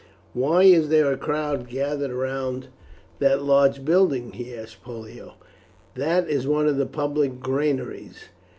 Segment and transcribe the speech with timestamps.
[0.33, 2.69] "Why is there a crowd gathered round
[3.19, 5.35] that large building?" he asked Pollio.
[5.93, 8.29] "That is one of the public granaries.